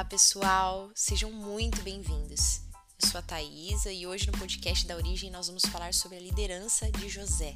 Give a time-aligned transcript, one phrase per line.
[0.00, 0.90] Olá, pessoal!
[0.94, 2.62] Sejam muito bem-vindos.
[3.02, 6.20] Eu sou a Thaisa e hoje no podcast da Origem nós vamos falar sobre a
[6.22, 7.54] liderança de José.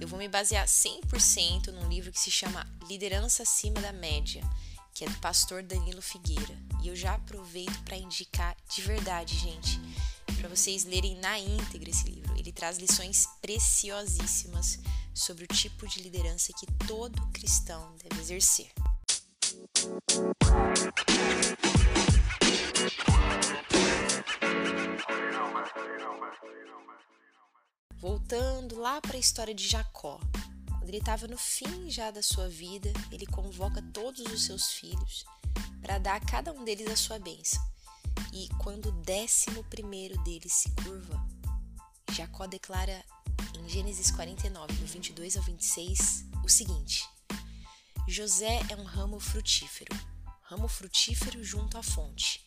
[0.00, 4.42] Eu vou me basear 100% num livro que se chama Liderança Acima da Média,
[4.94, 6.56] que é do pastor Danilo Figueira.
[6.82, 9.78] E eu já aproveito para indicar de verdade, gente,
[10.38, 12.34] para vocês lerem na íntegra esse livro.
[12.38, 14.78] Ele traz lições preciosíssimas
[15.14, 18.72] sobre o tipo de liderança que todo cristão deve exercer.
[27.96, 30.20] Voltando lá para a história de Jacó.
[30.68, 35.24] Quando ele estava no fim já da sua vida, ele convoca todos os seus filhos
[35.80, 37.62] para dar a cada um deles a sua bênção.
[38.32, 41.26] E quando o décimo primeiro deles se curva,
[42.12, 43.04] Jacó declara
[43.58, 47.08] em Gênesis 49, do 22 ao 26, o seguinte:
[48.10, 49.96] José é um ramo frutífero,
[50.42, 52.44] ramo frutífero junto à fonte.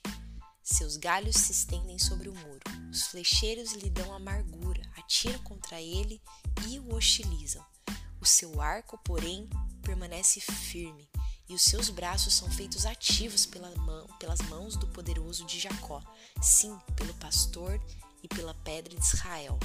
[0.62, 2.60] Seus galhos se estendem sobre o muro,
[2.92, 6.22] os flecheiros lhe dão amargura, atiram contra ele
[6.68, 7.66] e o hostilizam.
[8.20, 9.50] O seu arco, porém,
[9.82, 11.10] permanece firme,
[11.48, 16.04] e os seus braços são feitos ativos pela mão, pelas mãos do poderoso de Jacó,
[16.42, 17.82] sim, pelo pastor
[18.22, 19.58] e pela pedra de Israel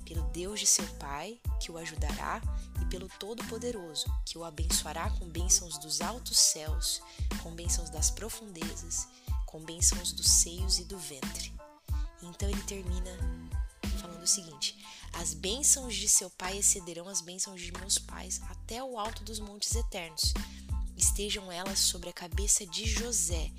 [0.00, 2.40] pelo Deus de seu pai, que o ajudará,
[2.80, 7.00] e pelo Todo-Poderoso, que o abençoará com bênçãos dos altos céus,
[7.42, 9.06] com bênçãos das profundezas,
[9.46, 11.52] com bênçãos dos seios e do ventre.
[12.22, 13.10] Então ele termina
[14.00, 14.76] falando o seguinte:
[15.14, 19.40] As bênçãos de seu pai excederão as bênçãos de meus pais até o alto dos
[19.40, 20.32] montes eternos.
[20.96, 23.50] Estejam elas sobre a cabeça de José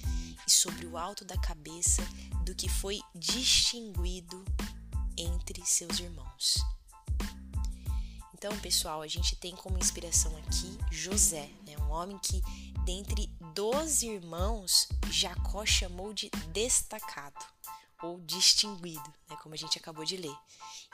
[0.48, 2.04] e sobre o alto da cabeça
[2.46, 4.44] do que foi distinguido
[5.18, 6.58] entre seus irmãos.
[8.34, 11.78] Então, pessoal, a gente tem como inspiração aqui José, né?
[11.78, 12.42] um homem que,
[12.84, 17.46] dentre doze irmãos, Jacó chamou de destacado
[18.02, 19.38] ou distinguido, né?
[19.44, 20.36] como a gente acabou de ler.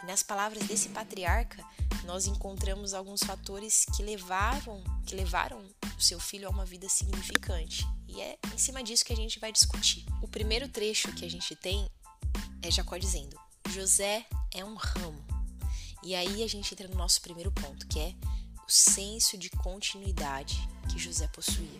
[0.04, 1.64] E nas palavras desse patriarca,
[2.04, 5.66] nós encontramos alguns fatores que levaram, que levaram
[5.98, 7.88] o seu filho a uma vida significante.
[8.08, 10.06] E é em cima disso que a gente vai discutir.
[10.22, 11.90] O primeiro trecho que a gente tem
[12.62, 13.40] é Jacó dizendo:
[13.78, 15.24] José é um ramo.
[16.02, 18.16] E aí a gente entra no nosso primeiro ponto, que é
[18.68, 20.58] o senso de continuidade
[20.92, 21.80] que José possuía.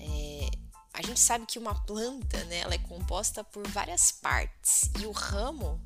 [0.00, 0.50] É,
[0.94, 5.12] a gente sabe que uma planta, né, ela é composta por várias partes e o
[5.12, 5.78] ramo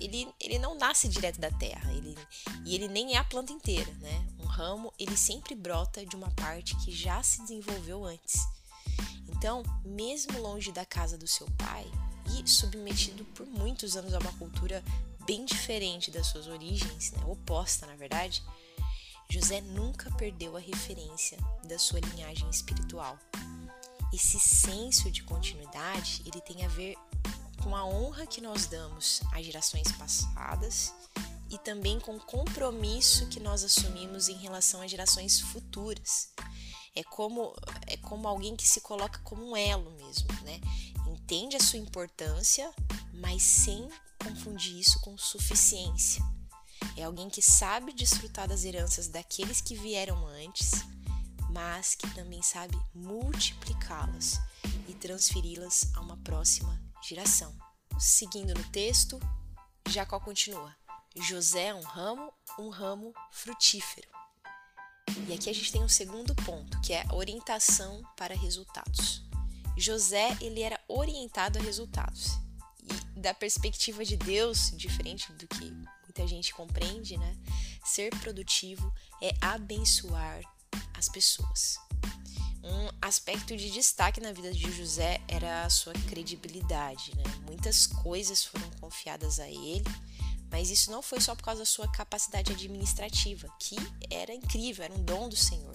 [0.00, 2.16] ele, ele não nasce direto da terra, ele,
[2.64, 4.26] e ele nem é a planta inteira, né?
[4.38, 8.40] Um ramo ele sempre brota de uma parte que já se desenvolveu antes.
[9.28, 11.84] Então, mesmo longe da casa do seu pai,
[12.40, 14.82] e submetido por muitos anos a uma cultura
[15.26, 18.42] bem diferente das suas origens, né, oposta na verdade,
[19.30, 23.18] José nunca perdeu a referência da sua linhagem espiritual.
[24.12, 26.96] Esse senso de continuidade, ele tem a ver
[27.62, 30.92] com a honra que nós damos às gerações passadas
[31.48, 36.28] e também com o compromisso que nós assumimos em relação às gerações futuras.
[36.94, 37.54] É como
[37.86, 40.60] é como alguém que se coloca como um elo mesmo, né?
[41.12, 42.70] entende a sua importância,
[43.14, 43.88] mas sem
[44.22, 46.22] confundir isso com suficiência.
[46.96, 50.72] É alguém que sabe desfrutar das heranças daqueles que vieram antes,
[51.50, 54.38] mas que também sabe multiplicá-las
[54.88, 57.56] e transferi-las a uma próxima geração.
[57.98, 59.18] Seguindo no texto,
[59.88, 60.76] Jacó continua:
[61.16, 64.08] José é um ramo, um ramo frutífero.
[65.28, 69.22] E aqui a gente tem um segundo ponto, que é orientação para resultados.
[69.76, 72.38] José ele era orientado a resultados.
[73.16, 75.72] E da perspectiva de Deus, diferente do que
[76.04, 77.36] muita gente compreende, né?
[77.84, 80.42] Ser produtivo é abençoar
[80.94, 81.78] as pessoas.
[82.64, 87.12] Um aspecto de destaque na vida de José era a sua credibilidade.
[87.16, 87.24] Né?
[87.46, 89.84] Muitas coisas foram confiadas a ele,
[90.52, 93.74] mas isso não foi só por causa da sua capacidade administrativa, que
[94.10, 95.74] era incrível, era um dom do Senhor,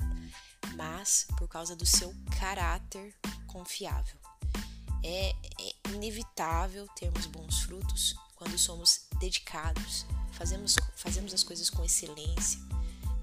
[0.76, 3.16] mas por causa do seu caráter
[3.48, 4.16] confiável.
[5.04, 12.60] É, é inevitável termos bons frutos quando somos dedicados, fazemos, fazemos as coisas com excelência,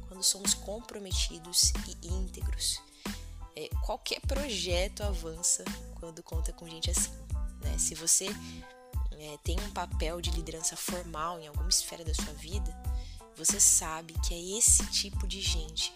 [0.08, 1.72] quando somos comprometidos
[2.02, 2.82] e íntegros.
[3.54, 5.64] É, qualquer projeto avança
[6.00, 7.12] quando conta com gente assim.
[7.60, 7.78] Né?
[7.78, 8.26] Se você
[9.18, 12.74] é, tem um papel de liderança formal em alguma esfera da sua vida,
[13.36, 15.92] você sabe que é esse tipo de gente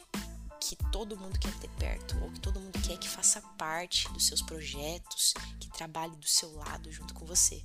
[0.60, 4.26] que todo mundo quer ter perto, ou que todo mundo quer que faça parte dos
[4.26, 7.62] seus projetos, que trabalhe do seu lado junto com você.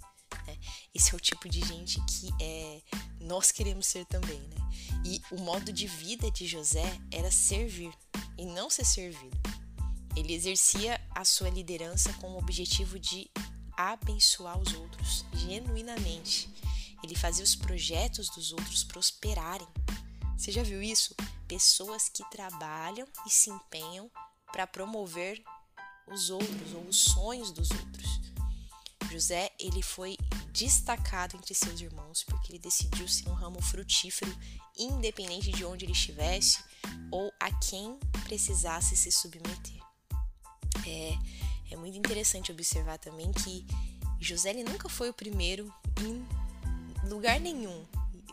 [0.48, 0.58] Né?
[0.94, 2.82] Esse é o tipo de gente que é,
[3.20, 4.40] nós queremos ser também.
[4.40, 4.56] Né?
[5.06, 7.94] E o modo de vida de José era servir
[8.38, 9.38] e não ser servido.
[10.16, 13.30] Ele exercia a sua liderança com o objetivo de
[13.78, 16.50] abençoar os outros genuinamente.
[17.04, 19.68] Ele fazia os projetos dos outros prosperarem.
[20.38, 21.16] Você já viu isso?
[21.48, 24.10] Pessoas que trabalham e se empenham
[24.52, 25.44] para promover
[26.08, 28.22] os outros ou os sonhos dos outros.
[29.12, 30.18] José, ele foi
[30.52, 34.36] destacado entre seus irmãos porque ele decidiu ser um ramo frutífero,
[34.78, 36.64] independente de onde ele estivesse
[37.12, 39.82] ou a quem precisasse se submeter.
[40.86, 41.18] É,
[41.74, 43.66] é muito interessante observar também que
[44.20, 47.86] José ele nunca foi o primeiro em lugar nenhum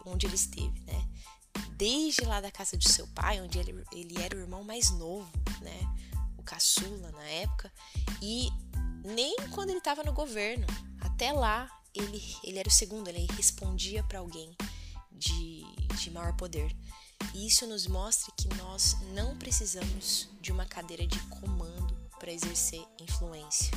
[0.04, 1.08] onde ele esteve, né?
[1.72, 5.30] Desde lá da casa de seu pai, onde ele, ele era o irmão mais novo,
[5.60, 5.78] né?
[6.36, 7.72] O caçula na época,
[8.20, 8.50] e
[9.04, 10.66] nem quando ele estava no governo.
[11.00, 14.54] Até lá, ele, ele era o segundo, ele respondia para alguém
[15.12, 15.64] de,
[15.96, 16.74] de maior poder.
[17.34, 21.79] E isso nos mostra que nós não precisamos de uma cadeira de comando
[22.20, 23.72] para exercer influência.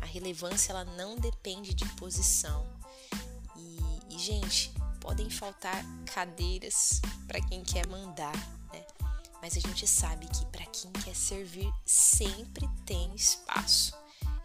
[0.00, 2.66] A relevância ela não depende de posição.
[3.54, 8.34] E, e gente, podem faltar cadeiras para quem quer mandar,
[8.72, 8.84] né?
[9.40, 13.94] Mas a gente sabe que para quem quer servir sempre tem espaço.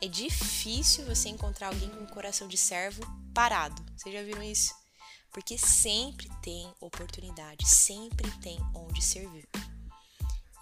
[0.02, 3.02] É difícil você encontrar alguém com um coração de servo
[3.34, 3.82] parado.
[3.98, 4.76] Vocês já viram isso?
[5.32, 9.48] Porque sempre tem oportunidade, sempre tem onde servir.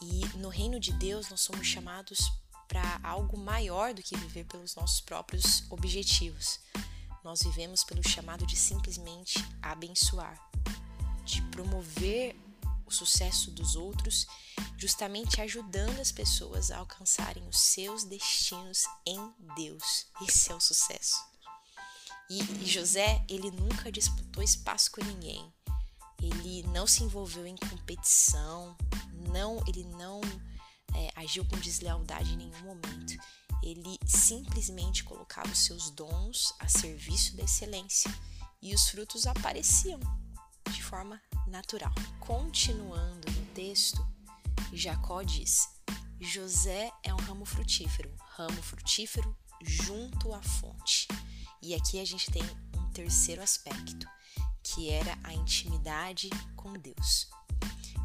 [0.02, 2.32] E no reino de Deus nós somos chamados
[2.72, 6.62] para algo maior do que viver pelos nossos próprios objetivos.
[7.22, 10.40] Nós vivemos pelo chamado de simplesmente abençoar,
[11.26, 12.34] de promover
[12.86, 14.26] o sucesso dos outros,
[14.78, 19.20] justamente ajudando as pessoas a alcançarem os seus destinos em
[19.58, 20.06] Deus.
[20.26, 21.18] Esse é o sucesso.
[22.30, 25.54] E, José, ele nunca disputou espaço com ninguém.
[26.22, 28.78] Ele não se envolveu em competição,
[29.30, 30.22] não, ele não
[30.96, 33.18] é, agiu com deslealdade em nenhum momento.
[33.64, 38.12] Ele simplesmente colocava os seus dons a serviço da excelência
[38.62, 40.00] e os frutos apareciam
[40.72, 41.94] de forma natural.
[42.20, 44.06] Continuando no texto,
[44.74, 45.70] Jacó diz:
[46.20, 51.08] José é um ramo frutífero, ramo frutífero junto à fonte.
[51.62, 52.44] E aqui a gente tem
[52.78, 54.08] um terceiro aspecto,
[54.64, 57.30] que era a intimidade com Deus.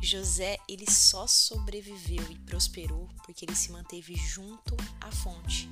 [0.01, 5.69] José, ele só sobreviveu e prosperou porque ele se manteve junto à fonte.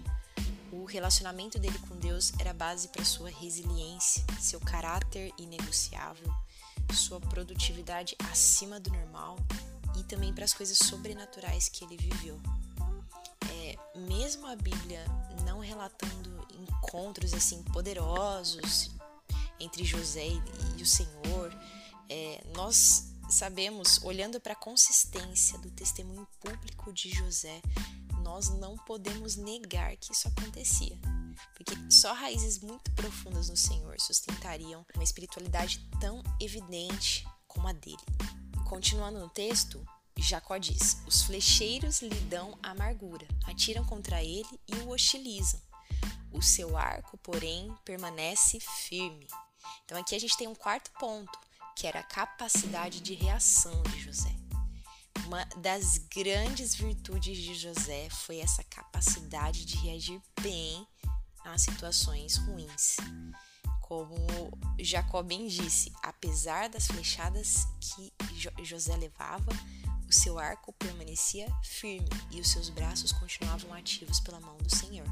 [0.73, 6.35] O relacionamento dele com Deus era base para sua resiliência, seu caráter inegociável,
[6.93, 9.37] sua produtividade acima do normal
[9.97, 12.41] e também para as coisas sobrenaturais que ele viveu.
[13.51, 15.05] É, mesmo a Bíblia
[15.45, 18.91] não relatando encontros assim poderosos
[19.61, 20.27] entre José
[20.77, 21.57] e o Senhor,
[22.09, 27.61] é, nós sabemos, olhando para a consistência do testemunho público de José,
[28.23, 30.99] nós não podemos negar que isso acontecia.
[31.55, 37.99] Porque só raízes muito profundas no Senhor sustentariam uma espiritualidade tão evidente como a dele.
[38.69, 39.85] Continuando no texto,
[40.17, 45.61] Jacó diz: Os flecheiros lhe dão amargura, atiram contra ele e o hostilizam.
[46.33, 49.27] O seu arco, porém, permanece firme.
[49.85, 51.39] Então aqui a gente tem um quarto ponto,
[51.77, 54.35] que era a capacidade de reação de José.
[55.27, 60.87] Uma das grandes virtudes de José foi essa capacidade de reagir bem
[61.45, 62.97] a situações ruins.
[63.81, 64.17] Como
[64.79, 68.13] Jacó bem disse, apesar das flechadas que
[68.63, 69.53] José levava,
[70.09, 75.07] o seu arco permanecia firme e os seus braços continuavam ativos pela mão do Senhor.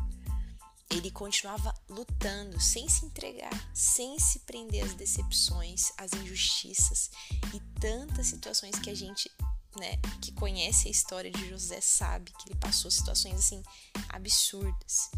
[0.95, 7.11] Ele continuava lutando sem se entregar, sem se prender às decepções, às injustiças
[7.55, 9.31] e tantas situações que a gente,
[9.79, 13.63] né, que conhece a história de José sabe que ele passou situações assim
[14.11, 15.11] absurdas.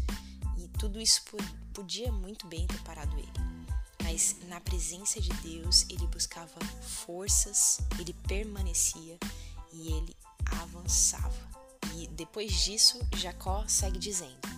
[0.57, 1.21] E tudo isso
[1.73, 3.33] podia muito bem ter parado ele.
[4.01, 9.17] Mas na presença de Deus, ele buscava forças, ele permanecia
[9.73, 10.15] e ele
[10.61, 11.35] avançava.
[11.95, 14.54] E depois disso, Jacó segue dizendo: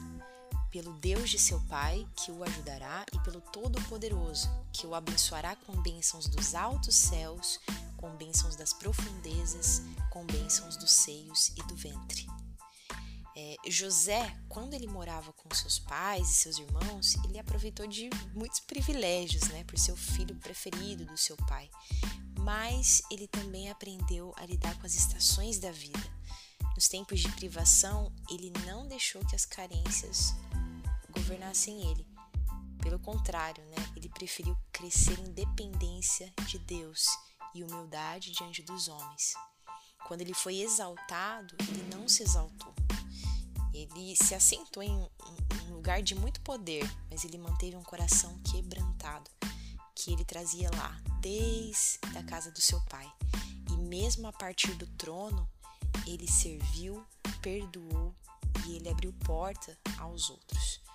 [0.78, 5.74] Pelo Deus de seu pai, que o ajudará, e pelo Todo-Poderoso, que o abençoará com
[5.82, 7.60] bênçãos dos altos céus,
[7.98, 9.82] com bênçãos das profundezas,
[10.12, 12.28] com bênçãos dos seios e do ventre.
[13.36, 18.60] É, José, quando ele morava com seus pais e seus irmãos, ele aproveitou de muitos
[18.60, 21.72] privilégios, né, por ser o filho preferido do seu pai.
[22.42, 26.18] Mas ele também aprendeu a lidar com as estações da vida.
[26.76, 30.36] Nos tempos de privação, ele não deixou que as carências
[31.18, 32.08] governassem ele.
[32.82, 37.08] Pelo contrário, né, ele preferiu crescer em dependência de Deus
[37.54, 39.34] e humildade diante dos homens.
[40.08, 42.74] Quando ele foi exaltado, ele não se exaltou
[43.74, 49.30] Ele se assentou em um lugar de muito poder, mas ele manteve um coração quebrantado,
[49.96, 53.12] que ele trazia lá desde a casa do seu pai.
[53.70, 55.50] E mesmo a partir do trono,
[56.06, 57.06] ele serviu,
[57.42, 58.16] perdoou
[58.66, 60.87] e ele abriu porta aos outros.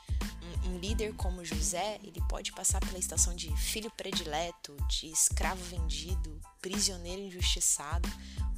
[0.42, 5.62] Um, um, líder como José, ele pode passar pela estação de filho predileto, de escravo
[5.64, 8.08] vendido, prisioneiro injustiçado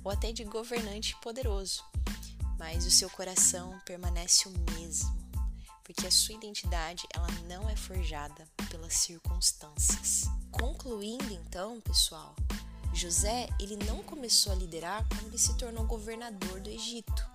[0.03, 1.85] ou até de governante poderoso.
[2.59, 5.15] Mas o seu coração permanece o mesmo,
[5.83, 10.25] porque a sua identidade ela não é forjada pelas circunstâncias.
[10.51, 12.35] Concluindo então, pessoal,
[12.95, 17.29] José ele não começou a liderar quando ele se tornou governador do Egito.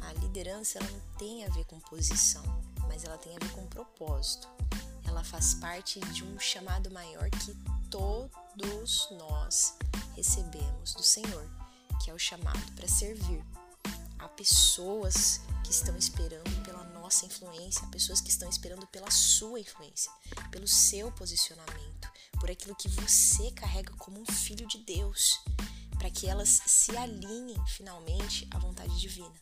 [0.00, 2.42] A liderança não tem a ver com posição,
[2.92, 4.46] mas ela tem a ver com propósito.
[5.08, 7.56] Ela faz parte de um chamado maior que
[7.90, 9.74] todos nós
[10.14, 11.50] recebemos do Senhor,
[12.04, 13.42] que é o chamado para servir.
[14.18, 20.12] Há pessoas que estão esperando pela nossa influência, pessoas que estão esperando pela sua influência,
[20.50, 25.40] pelo seu posicionamento, por aquilo que você carrega como um filho de Deus,
[25.98, 29.34] para que elas se alinhem finalmente à vontade divina.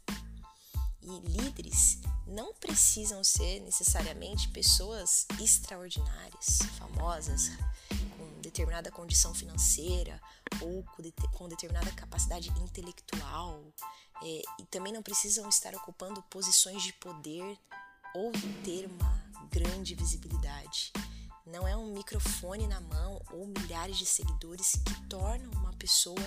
[1.03, 7.51] E líderes não precisam ser necessariamente pessoas extraordinárias, famosas,
[8.17, 10.21] com determinada condição financeira
[10.61, 10.85] ou
[11.33, 13.65] com determinada capacidade intelectual.
[14.23, 17.59] É, e também não precisam estar ocupando posições de poder
[18.15, 18.31] ou
[18.63, 20.93] ter uma grande visibilidade.
[21.47, 26.21] Não é um microfone na mão ou milhares de seguidores que tornam uma pessoa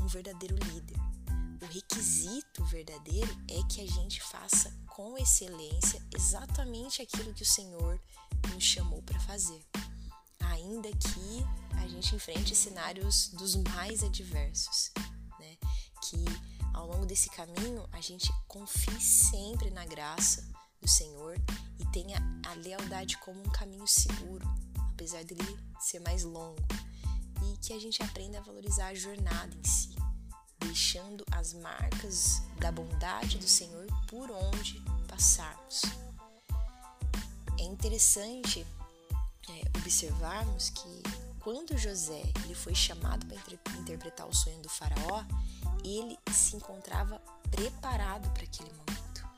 [0.00, 0.96] um verdadeiro líder.
[1.64, 7.98] O requisito verdadeiro é que a gente faça com excelência exatamente aquilo que o Senhor
[8.52, 9.64] nos chamou para fazer,
[10.40, 14.92] ainda que a gente enfrente cenários dos mais adversos,
[15.40, 15.56] né?
[16.02, 16.22] Que
[16.74, 20.46] ao longo desse caminho a gente confie sempre na graça
[20.82, 21.34] do Senhor
[21.80, 24.46] e tenha a lealdade como um caminho seguro,
[24.92, 26.60] apesar dele ser mais longo,
[27.42, 30.03] e que a gente aprenda a valorizar a jornada em si
[30.66, 35.82] deixando as marcas da bondade do Senhor por onde passarmos.
[37.58, 38.66] É interessante
[39.48, 41.02] é, observarmos que
[41.40, 45.24] quando José ele foi chamado para interpretar o sonho do faraó,
[45.84, 49.28] ele se encontrava preparado para aquele momento.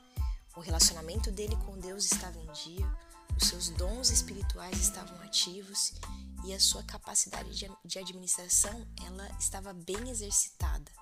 [0.55, 2.89] O relacionamento dele com Deus estava em dia,
[3.39, 5.93] os seus dons espirituais estavam ativos
[6.45, 7.51] e a sua capacidade
[7.83, 10.96] de administração ela estava bem exercitada.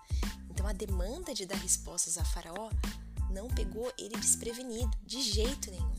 [0.66, 2.72] Então a demanda de dar respostas a Faraó
[3.30, 5.94] não pegou ele desprevenido de jeito nenhum.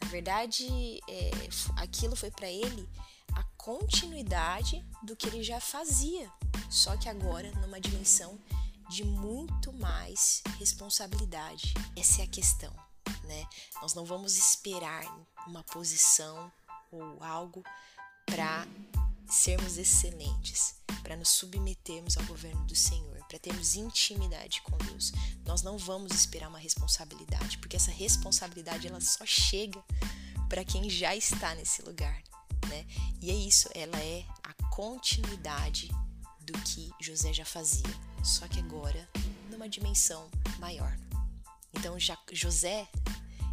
[0.00, 1.30] Na verdade, é,
[1.76, 2.88] aquilo foi para ele
[3.34, 6.32] a continuidade do que ele já fazia,
[6.70, 8.38] só que agora numa dimensão
[8.88, 11.74] de muito mais responsabilidade.
[11.94, 12.74] Essa é a questão,
[13.24, 13.46] né?
[13.82, 15.04] Nós não vamos esperar
[15.46, 16.50] uma posição
[16.90, 17.62] ou algo
[18.24, 18.66] para
[19.34, 25.10] sermos excelentes, para nos submetermos ao governo do Senhor para termos intimidade com Deus.
[25.46, 29.82] Nós não vamos esperar uma responsabilidade, porque essa responsabilidade ela só chega
[30.50, 32.22] para quem já está nesse lugar,
[32.68, 32.86] né?
[33.22, 35.88] E é isso, ela é a continuidade
[36.42, 37.88] do que José já fazia,
[38.22, 39.08] só que agora
[39.50, 40.94] numa dimensão maior.
[41.72, 42.86] Então já José,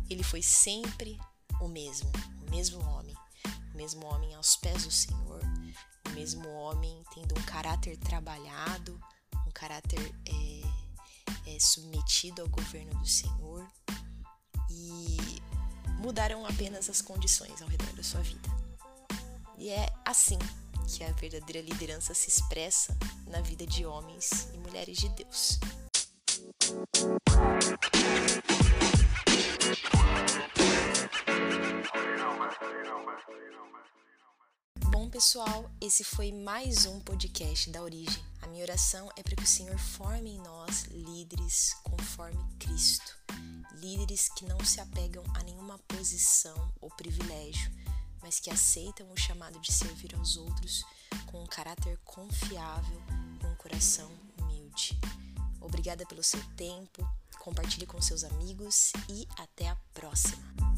[0.10, 1.18] ele foi sempre
[1.62, 2.12] o mesmo,
[2.46, 3.16] o mesmo homem,
[3.74, 5.42] o mesmo homem aos pés do Senhor,
[6.20, 9.00] mesmo homem tendo um caráter trabalhado,
[9.48, 13.66] um caráter é, é, submetido ao governo do Senhor
[14.70, 15.42] e
[16.02, 18.50] mudaram apenas as condições ao redor da sua vida.
[19.58, 20.38] E é assim
[20.88, 22.98] que a verdadeira liderança se expressa
[23.28, 25.58] na vida de homens e mulheres de Deus.
[35.20, 38.24] Pessoal, esse foi mais um podcast da Origem.
[38.42, 43.18] A minha oração é para que o Senhor forme em nós líderes conforme Cristo,
[43.74, 47.70] líderes que não se apegam a nenhuma posição ou privilégio,
[48.22, 50.86] mas que aceitam o chamado de servir aos outros
[51.26, 53.04] com um caráter confiável
[53.44, 54.98] e um coração humilde.
[55.60, 57.06] Obrigada pelo seu tempo,
[57.40, 60.69] compartilhe com seus amigos e até a próxima!